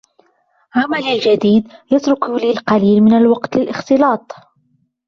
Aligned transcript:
عملي 0.75 1.15
الجديد 1.15 1.69
يترك 1.91 2.29
لي 2.29 2.51
القليل 2.51 3.01
من 3.03 3.13
الوقت 3.17 3.57
للاختلاط. 3.57 4.31